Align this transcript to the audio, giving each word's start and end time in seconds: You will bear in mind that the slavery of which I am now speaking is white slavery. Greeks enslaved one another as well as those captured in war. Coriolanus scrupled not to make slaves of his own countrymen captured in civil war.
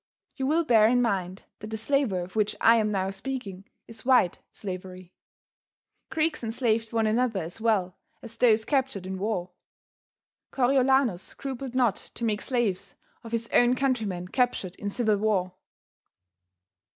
You 0.35 0.47
will 0.47 0.63
bear 0.63 0.87
in 0.87 0.99
mind 0.99 1.43
that 1.59 1.69
the 1.69 1.77
slavery 1.77 2.23
of 2.23 2.35
which 2.35 2.55
I 2.59 2.77
am 2.77 2.89
now 2.89 3.11
speaking 3.11 3.69
is 3.87 4.03
white 4.03 4.39
slavery. 4.49 5.13
Greeks 6.09 6.43
enslaved 6.43 6.91
one 6.91 7.05
another 7.05 7.43
as 7.43 7.61
well 7.61 7.99
as 8.23 8.35
those 8.35 8.65
captured 8.65 9.05
in 9.05 9.19
war. 9.19 9.51
Coriolanus 10.49 11.21
scrupled 11.21 11.75
not 11.75 11.97
to 12.15 12.23
make 12.23 12.41
slaves 12.41 12.95
of 13.23 13.31
his 13.31 13.47
own 13.53 13.75
countrymen 13.75 14.27
captured 14.29 14.75
in 14.77 14.89
civil 14.89 15.17
war. 15.17 15.53